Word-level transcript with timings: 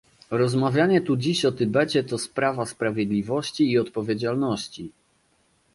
Rozmawianie 0.31 1.01
tu 1.01 1.17
dziś 1.17 1.45
o 1.45 1.51
Tybecie 1.51 2.03
to 2.03 2.17
sprawa 2.17 2.65
sprawiedliwości 2.65 3.71
i 3.71 3.79
odpowiedzialności 3.79 4.91